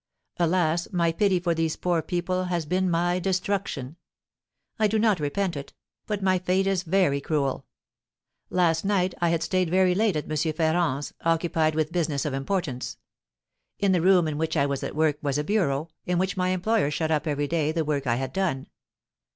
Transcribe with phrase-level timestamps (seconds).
[0.37, 3.97] Alas, my pity for these poor people has been my destruction!
[4.79, 5.75] I do not repent it,
[6.07, 7.67] but my fate is very cruel.
[8.49, 10.53] Last night I had stayed very late at M.
[10.53, 12.97] Ferrand's, occupied with business of importance.
[13.77, 16.49] In the room in which I was at work was a bureau, in which my
[16.49, 18.65] employer shut up every day the work I had done.